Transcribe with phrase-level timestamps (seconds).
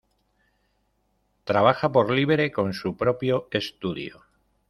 [1.43, 4.23] Trabaja por libre con su propio estudio.